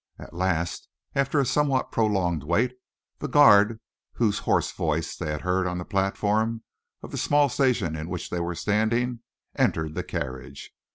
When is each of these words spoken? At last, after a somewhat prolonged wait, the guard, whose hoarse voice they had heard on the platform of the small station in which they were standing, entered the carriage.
At 0.17 0.33
last, 0.33 0.87
after 1.13 1.39
a 1.39 1.45
somewhat 1.45 1.91
prolonged 1.91 2.41
wait, 2.43 2.73
the 3.19 3.27
guard, 3.27 3.79
whose 4.13 4.39
hoarse 4.39 4.71
voice 4.71 5.15
they 5.15 5.29
had 5.29 5.41
heard 5.41 5.67
on 5.67 5.77
the 5.77 5.85
platform 5.85 6.63
of 7.03 7.11
the 7.11 7.19
small 7.19 7.49
station 7.49 7.95
in 7.95 8.09
which 8.09 8.31
they 8.31 8.39
were 8.39 8.55
standing, 8.55 9.19
entered 9.55 9.93
the 9.93 10.01
carriage. 10.03 10.71